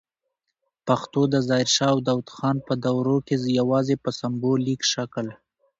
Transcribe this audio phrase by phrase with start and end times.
[0.87, 5.27] پښتو د ظاهر شاه او داود خان په دوروکي یواځې په سمبولیک شکل